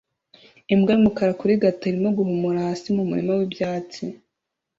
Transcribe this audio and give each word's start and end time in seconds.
Imbwa 0.73 0.91
yumukara 0.93 1.31
kurigata 1.39 1.81
irimo 1.85 2.09
guhumura 2.17 2.65
hasi 2.67 2.87
mumurima 2.95 3.31
wibyatsi 3.39 4.01